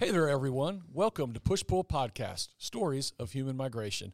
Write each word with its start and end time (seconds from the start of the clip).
Hey 0.00 0.12
there, 0.12 0.28
everyone. 0.28 0.82
Welcome 0.92 1.32
to 1.32 1.40
Push 1.40 1.64
Pull 1.66 1.82
Podcast 1.82 2.50
Stories 2.56 3.12
of 3.18 3.32
Human 3.32 3.56
Migration. 3.56 4.12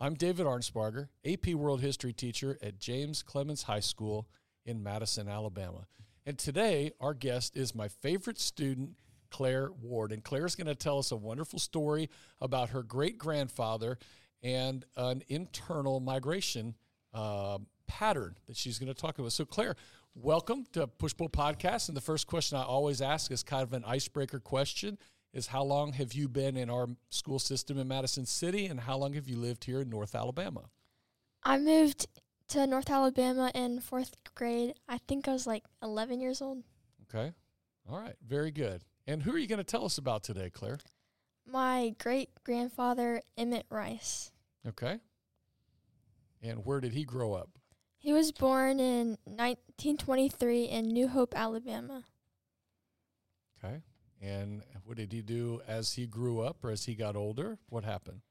I'm 0.00 0.14
David 0.14 0.46
Arnsparger, 0.46 1.08
AP 1.26 1.48
World 1.48 1.82
History 1.82 2.14
teacher 2.14 2.56
at 2.62 2.78
James 2.78 3.22
Clemens 3.22 3.64
High 3.64 3.80
School 3.80 4.30
in 4.64 4.82
Madison, 4.82 5.28
Alabama. 5.28 5.88
And 6.24 6.38
today, 6.38 6.92
our 7.02 7.12
guest 7.12 7.54
is 7.54 7.74
my 7.74 7.86
favorite 7.86 8.40
student, 8.40 8.92
Claire 9.30 9.68
Ward. 9.82 10.10
And 10.10 10.24
Claire's 10.24 10.54
going 10.54 10.68
to 10.68 10.74
tell 10.74 10.98
us 10.98 11.10
a 11.10 11.16
wonderful 11.16 11.58
story 11.58 12.08
about 12.40 12.70
her 12.70 12.82
great 12.82 13.18
grandfather 13.18 13.98
and 14.42 14.86
an 14.96 15.22
internal 15.28 16.00
migration 16.00 16.76
uh, 17.12 17.58
pattern 17.86 18.36
that 18.46 18.56
she's 18.56 18.78
going 18.78 18.88
to 18.92 18.98
talk 18.98 19.18
about. 19.18 19.32
So, 19.32 19.44
Claire, 19.44 19.76
welcome 20.14 20.64
to 20.72 20.86
Push 20.86 21.14
Pull 21.14 21.28
Podcast. 21.28 21.88
And 21.88 21.96
the 21.96 22.00
first 22.00 22.26
question 22.26 22.56
I 22.56 22.62
always 22.62 23.02
ask 23.02 23.30
is 23.30 23.42
kind 23.42 23.62
of 23.62 23.74
an 23.74 23.84
icebreaker 23.84 24.40
question 24.40 24.96
is 25.36 25.48
how 25.48 25.62
long 25.62 25.92
have 25.92 26.14
you 26.14 26.28
been 26.28 26.56
in 26.56 26.70
our 26.70 26.86
school 27.10 27.38
system 27.38 27.78
in 27.78 27.86
Madison 27.86 28.24
City 28.24 28.66
and 28.66 28.80
how 28.80 28.96
long 28.96 29.12
have 29.12 29.28
you 29.28 29.36
lived 29.36 29.64
here 29.64 29.82
in 29.82 29.90
North 29.90 30.14
Alabama? 30.14 30.62
I 31.42 31.58
moved 31.58 32.06
to 32.48 32.66
North 32.66 32.88
Alabama 32.88 33.52
in 33.54 33.80
fourth 33.80 34.16
grade. 34.34 34.74
I 34.88 34.96
think 34.96 35.28
I 35.28 35.32
was 35.32 35.46
like 35.46 35.64
11 35.82 36.20
years 36.20 36.40
old. 36.40 36.62
Okay. 37.02 37.34
All 37.88 38.00
right. 38.00 38.14
Very 38.26 38.50
good. 38.50 38.82
And 39.06 39.22
who 39.22 39.32
are 39.32 39.38
you 39.38 39.46
going 39.46 39.58
to 39.58 39.64
tell 39.64 39.84
us 39.84 39.98
about 39.98 40.24
today, 40.24 40.48
Claire? 40.48 40.78
My 41.46 41.94
great 41.98 42.30
grandfather, 42.42 43.20
Emmett 43.36 43.66
Rice. 43.68 44.32
Okay. 44.66 44.98
And 46.42 46.64
where 46.64 46.80
did 46.80 46.94
he 46.94 47.04
grow 47.04 47.34
up? 47.34 47.50
He 47.98 48.14
was 48.14 48.32
born 48.32 48.80
in 48.80 49.18
1923 49.24 50.64
in 50.64 50.88
New 50.88 51.08
Hope, 51.08 51.34
Alabama. 51.36 52.04
Okay. 53.62 53.82
And 54.20 54.62
what 54.84 54.96
did 54.96 55.12
he 55.12 55.22
do 55.22 55.60
as 55.66 55.94
he 55.94 56.06
grew 56.06 56.40
up 56.40 56.64
or 56.64 56.70
as 56.70 56.84
he 56.84 56.94
got 56.94 57.16
older? 57.16 57.58
What 57.68 57.84
happened? 57.84 58.22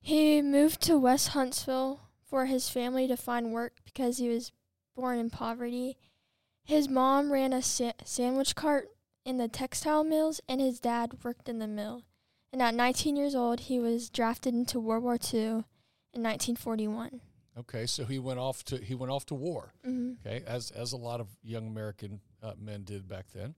He 0.00 0.42
moved 0.42 0.82
to 0.82 0.98
West 0.98 1.28
Huntsville 1.28 2.00
for 2.22 2.46
his 2.46 2.68
family 2.68 3.08
to 3.08 3.16
find 3.16 3.52
work 3.52 3.78
because 3.84 4.18
he 4.18 4.28
was 4.28 4.52
born 4.94 5.18
in 5.18 5.30
poverty. 5.30 5.96
His 6.64 6.88
mom 6.88 7.32
ran 7.32 7.52
a 7.52 7.62
sa- 7.62 7.92
sandwich 8.04 8.54
cart 8.54 8.90
in 9.24 9.38
the 9.38 9.48
textile 9.48 10.04
mills, 10.04 10.40
and 10.48 10.60
his 10.60 10.80
dad 10.80 11.24
worked 11.24 11.48
in 11.48 11.58
the 11.58 11.66
mill. 11.66 12.04
And 12.52 12.62
at 12.62 12.74
19 12.74 13.16
years 13.16 13.34
old, 13.34 13.60
he 13.60 13.78
was 13.78 14.08
drafted 14.08 14.54
into 14.54 14.80
World 14.80 15.02
War 15.02 15.14
II 15.14 15.64
in 16.12 16.22
1941. 16.22 17.20
Okay, 17.58 17.86
so 17.86 18.04
he 18.04 18.18
went 18.18 18.38
off 18.38 18.64
to 18.64 18.76
he 18.76 18.94
went 18.94 19.10
off 19.10 19.24
to 19.26 19.34
war. 19.34 19.72
Mm-hmm. 19.86 20.26
Okay, 20.26 20.44
as 20.46 20.70
as 20.70 20.92
a 20.92 20.96
lot 20.96 21.20
of 21.20 21.28
young 21.42 21.66
American 21.66 22.20
uh, 22.42 22.52
men 22.58 22.84
did 22.84 23.08
back 23.08 23.26
then. 23.34 23.54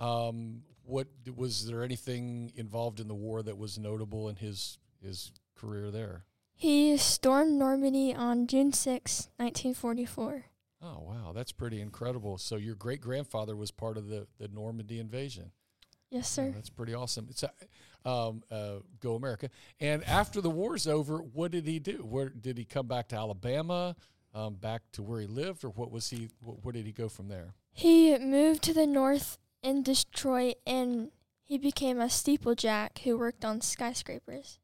Um, 0.00 0.62
what 0.84 1.06
was 1.36 1.66
there 1.66 1.84
anything 1.84 2.52
involved 2.56 2.98
in 3.00 3.06
the 3.08 3.14
war 3.14 3.42
that 3.42 3.56
was 3.58 3.78
notable 3.78 4.28
in 4.28 4.36
his 4.36 4.78
his 5.02 5.30
career 5.54 5.90
there? 5.90 6.24
He 6.54 6.96
stormed 6.96 7.52
Normandy 7.52 8.12
on 8.14 8.46
June 8.46 8.72
6, 8.72 9.28
1944. 9.38 10.44
Oh 10.82 10.98
wow, 11.00 11.32
that's 11.34 11.52
pretty 11.52 11.80
incredible. 11.80 12.38
So 12.38 12.56
your 12.56 12.74
great 12.74 13.00
grandfather 13.00 13.54
was 13.56 13.70
part 13.70 13.96
of 13.96 14.08
the 14.08 14.26
the 14.38 14.48
Normandy 14.48 14.98
invasion. 14.98 15.52
Yes, 16.10 16.36
Oh, 16.38 16.42
sir. 16.42 16.50
that's 16.52 16.70
pretty 16.70 16.92
awesome. 16.94 17.28
It's 17.30 17.44
a, 17.44 17.52
um, 18.08 18.42
uh, 18.50 18.76
go 18.98 19.14
America. 19.14 19.48
And 19.78 20.02
after 20.04 20.40
the 20.40 20.50
war's 20.50 20.88
over, 20.88 21.18
what 21.18 21.52
did 21.52 21.66
he 21.68 21.78
do? 21.78 21.98
Where 22.04 22.30
did 22.30 22.58
he 22.58 22.64
come 22.64 22.88
back 22.88 23.08
to 23.08 23.16
Alabama? 23.16 23.94
Um, 24.34 24.54
back 24.54 24.82
to 24.92 25.02
where 25.02 25.20
he 25.20 25.26
lived, 25.28 25.64
or 25.64 25.68
what 25.70 25.90
was 25.92 26.08
he? 26.10 26.30
Wh- 26.40 26.64
where 26.64 26.72
did 26.72 26.86
he 26.86 26.92
go 26.92 27.08
from 27.08 27.28
there? 27.28 27.54
He 27.72 28.16
moved 28.18 28.62
to 28.64 28.72
the 28.74 28.86
north 28.86 29.38
in 29.62 29.82
Detroit 29.82 30.56
and 30.66 31.10
he 31.42 31.58
became 31.58 32.00
a 32.00 32.06
steeplejack 32.06 32.98
who 33.00 33.18
worked 33.18 33.44
on 33.44 33.60
skyscrapers. 33.60 34.58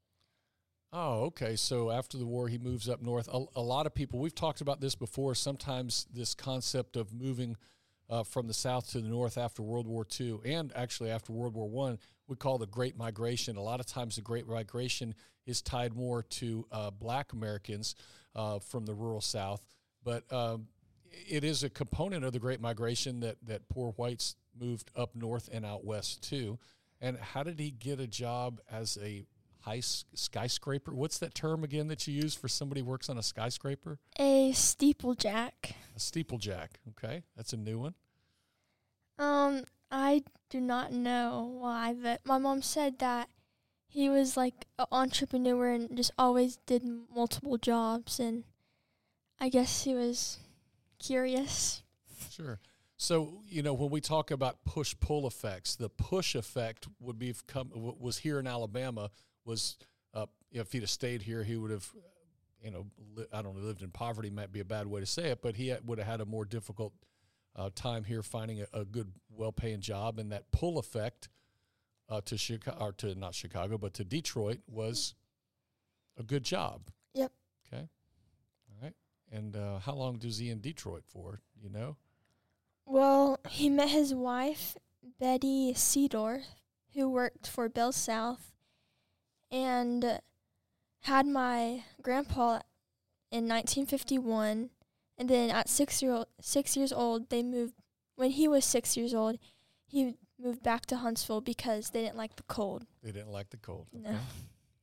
Oh, 0.92 1.25
okay. 1.25 1.56
So 1.56 1.91
after 1.91 2.16
the 2.16 2.27
war, 2.27 2.48
he 2.48 2.58
moves 2.58 2.88
up 2.88 3.03
north. 3.03 3.28
A, 3.33 3.44
a 3.56 3.61
lot 3.61 3.86
of 3.86 3.94
people, 3.94 4.20
we've 4.20 4.34
talked 4.34 4.61
about 4.61 4.81
this 4.81 4.94
before. 4.94 5.34
Sometimes 5.34 6.06
this 6.12 6.34
concept 6.34 6.97
of 6.97 7.12
moving 7.12 7.56
uh, 8.09 8.22
from 8.22 8.47
the 8.47 8.54
south 8.54 8.91
to 8.93 9.00
the 9.00 9.09
north 9.09 9.37
after 9.37 9.62
World 9.62 9.87
War 9.87 10.06
II 10.19 10.38
and 10.44 10.72
actually 10.76 11.10
after 11.10 11.32
World 11.32 11.54
War 11.54 11.69
One, 11.69 11.98
we 12.28 12.37
call 12.37 12.59
the 12.59 12.66
Great 12.66 12.97
Migration. 12.97 13.56
A 13.56 13.62
lot 13.62 13.81
of 13.81 13.87
times, 13.87 14.16
the 14.16 14.22
Great 14.22 14.47
Migration 14.47 15.15
is 15.44 15.62
tied 15.62 15.94
more 15.94 16.22
to 16.22 16.66
uh, 16.72 16.91
Black 16.91 17.32
Americans 17.32 17.94
uh, 18.34 18.59
from 18.59 18.87
the 18.87 18.94
rural 18.94 19.21
South, 19.21 19.62
but 20.04 20.31
um, 20.32 20.69
it 21.10 21.44
is 21.44 21.62
a 21.62 21.71
component 21.71 22.25
of 22.25 22.32
the 22.32 22.38
Great 22.38 22.60
Migration 22.60 23.21
that 23.21 23.37
that 23.44 23.69
poor 23.69 23.92
whites 23.92 24.37
moved 24.61 24.91
up 24.97 25.15
north 25.15 25.49
and 25.53 25.65
out 25.65 25.84
west 25.84 26.22
too. 26.22 26.59
And 27.00 27.19
how 27.19 27.43
did 27.43 27.59
he 27.59 27.71
get 27.71 28.00
a 28.00 28.06
job 28.06 28.61
as 28.71 28.99
a 29.03 29.27
high 29.61 29.81
skyscraper? 29.81 30.94
What's 30.94 31.19
that 31.19 31.34
term 31.34 31.65
again 31.65 31.89
that 31.89 32.06
you 32.06 32.15
use 32.15 32.34
for 32.34 32.49
somebody 32.49 32.81
who 32.81 32.87
works 32.87 33.11
on 33.11 33.19
a 33.19 33.22
skyscraper? 33.22 33.99
A 34.19 34.53
steeplejack. 34.53 35.72
A 35.95 35.99
steeplejack. 35.99 36.69
Okay, 36.91 37.25
that's 37.37 37.53
a 37.53 37.56
new 37.56 37.78
one. 37.78 37.95
Um, 39.19 39.65
I 39.91 40.22
do 40.50 40.61
not 40.61 40.93
know 40.93 41.56
why, 41.59 41.95
but 41.95 42.21
my 42.25 42.39
mom 42.39 42.62
said 42.62 42.99
that 43.00 43.28
he 43.89 44.09
was 44.09 44.37
like 44.37 44.66
an 44.78 44.87
entrepreneur 44.93 45.71
and 45.71 45.97
just 45.97 46.12
always 46.19 46.59
did 46.66 46.83
multiple 47.15 47.59
jobs, 47.59 48.21
and 48.21 48.45
I 49.41 49.49
guess 49.49 49.84
he 49.84 49.95
was 49.95 50.39
curious. 50.99 51.83
Sure. 52.31 52.61
So 52.97 53.41
you 53.49 53.62
know 53.62 53.75
when 53.75 53.91
we 53.91 54.01
talk 54.01 54.31
about 54.31 54.65
push 54.65 54.95
pull 55.01 55.27
effects, 55.27 55.77
the 55.77 55.89
push 55.89 56.34
effect 56.34 56.89
would 57.01 57.19
be 57.19 57.34
come 57.47 57.71
was 57.75 58.19
here 58.19 58.39
in 58.39 58.47
Alabama 58.47 59.11
was 59.45 59.77
uh, 60.15 60.27
if 60.51 60.73
he'd 60.73 60.83
have 60.83 60.91
stayed 60.91 61.23
here, 61.23 61.43
he 61.43 61.57
would 61.57 61.71
have 61.71 61.91
you 62.62 62.71
know 62.71 62.87
li- 63.15 63.27
I 63.33 63.43
don't 63.43 63.55
know 63.57 63.62
lived 63.62 63.83
in 63.83 63.91
poverty 63.91 64.31
might 64.31 64.53
be 64.53 64.61
a 64.61 64.65
bad 64.65 64.87
way 64.87 65.01
to 65.01 65.07
say 65.07 65.29
it, 65.29 65.43
but 65.43 65.57
he 65.57 65.75
would 65.84 65.99
have 65.99 66.09
had 66.09 66.21
a 66.21 66.27
more 66.27 66.45
difficult 66.45 66.95
uh, 67.55 67.71
time 67.75 68.05
here 68.05 68.23
finding 68.23 68.62
a, 68.62 68.81
a 68.81 68.84
good 68.84 69.13
well 69.31 69.53
paying 69.53 69.81
job, 69.81 70.19
and 70.19 70.33
that 70.33 70.51
pull 70.51 70.78
effect 70.78 71.28
uh, 72.09 72.21
to 72.23 72.39
Chicago 72.39 72.78
or 72.81 72.93
to 72.93 73.15
not 73.15 73.34
Chicago 73.34 73.77
but 73.77 73.93
to 73.95 74.05
Detroit 74.05 74.61
was 74.67 75.15
a 76.19 76.23
good 76.23 76.45
job. 76.45 76.91
Yep. 77.15 77.31
Okay. 77.67 77.83
All 78.71 78.83
right. 78.83 78.95
And 79.31 79.55
uh, 79.55 79.81
how 79.81 79.93
long 79.95 80.17
does 80.17 80.39
he 80.39 80.49
in 80.49 80.61
Detroit 80.61 81.03
for? 81.07 81.43
You 81.63 81.69
know. 81.69 81.97
Well, 82.86 83.41
he 83.48 83.69
met 83.69 83.88
his 83.88 84.14
wife, 84.14 84.76
Betty 85.19 85.74
Seedorf, 85.74 86.44
who 86.94 87.10
worked 87.10 87.47
for 87.47 87.69
Bell 87.69 87.92
South, 87.92 88.52
and 89.50 90.20
had 91.02 91.26
my 91.26 91.84
grandpa 92.00 92.60
in 93.30 93.48
1951. 93.48 94.70
And 95.19 95.28
then 95.28 95.50
at 95.50 95.69
six 95.69 96.02
year 96.02 96.12
old, 96.12 96.26
six 96.41 96.76
years 96.76 96.92
old, 96.92 97.30
they 97.30 97.42
moved. 97.42 97.74
When 98.14 98.30
he 98.30 98.48
was 98.48 98.64
six 98.64 98.97
years 98.97 99.12
old, 99.12 99.38
he 99.86 100.14
moved 100.38 100.62
back 100.62 100.86
to 100.86 100.97
Huntsville 100.97 101.41
because 101.41 101.91
they 101.91 102.03
didn't 102.03 102.16
like 102.16 102.36
the 102.36 102.42
cold. 102.44 102.86
They 103.03 103.12
didn't 103.12 103.32
like 103.32 103.50
the 103.50 103.56
cold. 103.56 103.88
No. 103.92 104.10
Okay. 104.10 104.18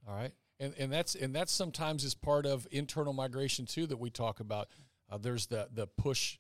All 0.08 0.16
right. 0.16 0.32
And 0.60 0.74
and 0.78 0.92
that's 0.92 1.16
and 1.16 1.34
that's 1.36 1.52
sometimes 1.52 2.04
is 2.04 2.16
part 2.16 2.46
of 2.46 2.68
internal 2.72 3.14
migration 3.14 3.66
too 3.66 3.88
that 3.88 3.98
we 3.98 4.10
talk 4.10 4.40
about. 4.40 4.68
Uh, 5.10 5.18
there's 5.18 5.48
the 5.48 5.68
the 5.72 5.88
push 5.88 6.38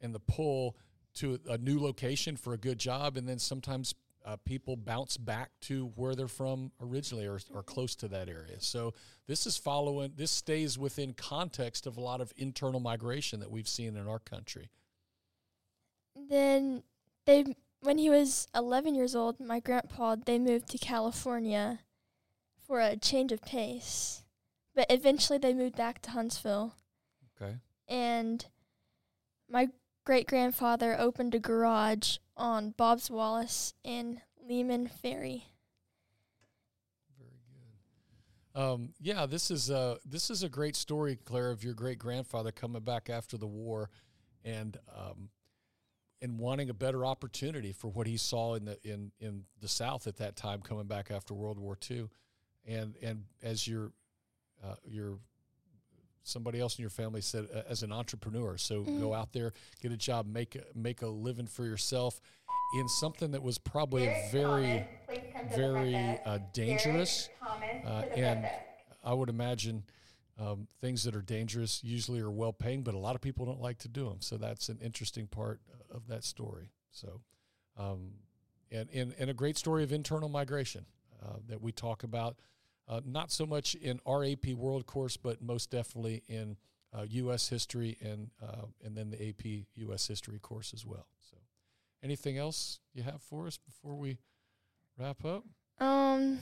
and 0.00 0.14
the 0.14 0.20
pull 0.20 0.76
to 1.14 1.38
a 1.48 1.58
new 1.58 1.78
location 1.78 2.36
for 2.36 2.52
a 2.52 2.58
good 2.58 2.78
job, 2.78 3.16
and 3.16 3.28
then 3.28 3.38
sometimes 3.38 3.94
uh, 4.24 4.36
people 4.44 4.76
bounce 4.76 5.16
back 5.16 5.50
to 5.60 5.92
where 5.96 6.14
they're 6.14 6.28
from 6.28 6.72
originally 6.80 7.26
or, 7.26 7.38
or 7.52 7.62
close 7.62 7.94
to 7.96 8.08
that 8.08 8.28
area. 8.28 8.58
So 8.58 8.94
this 9.26 9.46
is 9.46 9.56
following. 9.58 10.14
This 10.16 10.30
stays 10.30 10.78
within 10.78 11.12
context 11.12 11.86
of 11.86 11.96
a 11.96 12.00
lot 12.00 12.20
of 12.20 12.32
internal 12.36 12.80
migration 12.80 13.40
that 13.40 13.50
we've 13.50 13.68
seen 13.68 13.96
in 13.96 14.08
our 14.08 14.18
country. 14.18 14.70
Then 16.28 16.82
they, 17.26 17.44
when 17.80 17.98
he 17.98 18.08
was 18.08 18.48
11 18.54 18.94
years 18.94 19.14
old, 19.14 19.40
my 19.40 19.60
grandpa 19.60 20.16
they 20.16 20.38
moved 20.38 20.70
to 20.70 20.78
California 20.78 21.80
for 22.66 22.80
a 22.80 22.96
change 22.96 23.30
of 23.32 23.42
pace. 23.42 24.22
But 24.74 24.86
eventually 24.90 25.38
they 25.38 25.54
moved 25.54 25.76
back 25.76 26.00
to 26.02 26.10
Huntsville, 26.10 26.74
Okay. 27.40 27.56
and 27.86 28.44
my 29.48 29.68
great 30.04 30.26
grandfather 30.26 30.96
opened 30.98 31.34
a 31.34 31.38
garage 31.38 32.18
on 32.36 32.70
Bob's 32.70 33.10
Wallace 33.10 33.74
in 33.82 34.20
Leeman 34.48 34.90
Ferry. 34.90 35.46
Very 37.18 37.30
good. 38.54 38.60
Um, 38.60 38.90
yeah, 39.00 39.26
this 39.26 39.50
is 39.50 39.70
a 39.70 39.98
this 40.04 40.30
is 40.30 40.42
a 40.42 40.48
great 40.48 40.76
story, 40.76 41.18
Claire, 41.24 41.50
of 41.50 41.64
your 41.64 41.74
great 41.74 41.98
grandfather 41.98 42.52
coming 42.52 42.82
back 42.82 43.08
after 43.08 43.36
the 43.36 43.46
war, 43.46 43.90
and 44.44 44.76
um, 44.94 45.30
and 46.20 46.38
wanting 46.38 46.70
a 46.70 46.74
better 46.74 47.04
opportunity 47.04 47.72
for 47.72 47.88
what 47.88 48.06
he 48.06 48.16
saw 48.16 48.54
in 48.54 48.66
the 48.66 48.78
in 48.82 49.12
in 49.20 49.44
the 49.60 49.68
South 49.68 50.06
at 50.06 50.16
that 50.16 50.36
time, 50.36 50.60
coming 50.60 50.86
back 50.86 51.10
after 51.10 51.34
World 51.34 51.58
War 51.58 51.78
II, 51.90 52.08
and 52.66 52.96
and 53.02 53.24
as 53.42 53.66
your 53.66 53.92
uh, 54.62 54.76
your 54.84 55.18
somebody 56.24 56.58
else 56.58 56.76
in 56.78 56.82
your 56.82 56.90
family 56.90 57.20
said 57.20 57.46
uh, 57.54 57.60
as 57.68 57.82
an 57.82 57.92
entrepreneur. 57.92 58.56
So 58.58 58.82
go 58.82 59.14
out 59.14 59.32
there, 59.32 59.52
get 59.80 59.92
a 59.92 59.96
job, 59.96 60.26
make 60.26 60.56
a, 60.56 60.64
make 60.74 61.02
a 61.02 61.08
living 61.08 61.46
for 61.46 61.64
yourself 61.64 62.20
in 62.76 62.88
something 62.88 63.30
that 63.30 63.42
was 63.42 63.58
probably 63.58 64.06
a 64.06 64.28
very 64.32 64.84
very 65.54 66.18
uh, 66.24 66.38
dangerous, 66.52 67.28
uh, 67.86 68.02
and 68.16 68.46
I 69.02 69.12
would 69.12 69.28
imagine 69.28 69.84
um, 70.40 70.66
things 70.80 71.04
that 71.04 71.14
are 71.14 71.22
dangerous 71.22 71.82
usually 71.84 72.20
are 72.20 72.30
well 72.30 72.52
paying, 72.52 72.82
but 72.82 72.94
a 72.94 72.98
lot 72.98 73.14
of 73.14 73.20
people 73.20 73.46
don't 73.46 73.60
like 73.60 73.78
to 73.78 73.88
do 73.88 74.08
them. 74.08 74.16
So 74.20 74.36
that's 74.36 74.68
an 74.68 74.78
interesting 74.82 75.26
part 75.26 75.60
of 75.90 76.08
that 76.08 76.24
story. 76.24 76.70
So, 76.90 77.20
um, 77.78 78.12
and, 78.70 78.88
and, 78.92 79.14
and 79.18 79.30
a 79.30 79.34
great 79.34 79.56
story 79.56 79.84
of 79.84 79.92
internal 79.92 80.28
migration 80.28 80.86
uh, 81.22 81.36
that 81.48 81.60
we 81.60 81.70
talk 81.70 82.02
about, 82.02 82.36
uh, 82.88 83.00
not 83.04 83.30
so 83.30 83.46
much 83.46 83.74
in 83.74 84.00
our 84.06 84.24
AP 84.24 84.48
World 84.54 84.86
course, 84.86 85.16
but 85.16 85.40
most 85.42 85.70
definitely 85.70 86.22
in 86.28 86.56
uh, 86.96 87.02
U.S. 87.08 87.48
history 87.48 87.96
and 88.00 88.30
uh, 88.42 88.66
and 88.84 88.96
then 88.96 89.10
the 89.10 89.28
AP 89.28 89.66
U.S. 89.76 90.06
history 90.06 90.38
course 90.38 90.72
as 90.74 90.84
well. 90.86 91.06
So, 91.30 91.36
anything 92.02 92.38
else 92.38 92.80
you 92.92 93.02
have 93.02 93.20
for 93.22 93.46
us 93.46 93.56
before 93.58 93.94
we 93.96 94.18
wrap 94.98 95.24
up? 95.24 95.44
Um, 95.80 96.38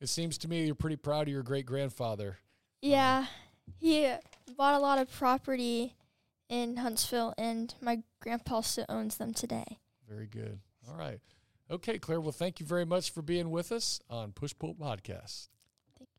It 0.00 0.08
seems 0.08 0.38
to 0.38 0.48
me 0.48 0.64
you're 0.66 0.74
pretty 0.74 0.96
proud 0.96 1.28
of 1.28 1.32
your 1.32 1.42
great 1.44 1.66
grandfather. 1.66 2.38
yeah, 2.80 3.26
he 3.78 4.12
bought 4.56 4.74
a 4.74 4.80
lot 4.80 4.98
of 4.98 5.10
property 5.12 5.94
in 6.48 6.78
Huntsville, 6.78 7.32
and 7.38 7.72
my 7.80 8.02
grandpa 8.20 8.60
still 8.62 8.86
owns 8.88 9.16
them 9.18 9.32
today. 9.32 9.78
Very 10.08 10.26
good. 10.26 10.58
All 10.88 10.96
right. 10.96 11.20
Okay, 11.70 11.98
Claire. 11.98 12.20
Well, 12.20 12.32
thank 12.32 12.60
you 12.60 12.66
very 12.66 12.84
much 12.84 13.10
for 13.10 13.22
being 13.22 13.50
with 13.50 13.72
us 13.72 14.00
on 14.10 14.32
Push 14.32 14.54
Pull 14.58 14.74
Podcast. 14.74 15.48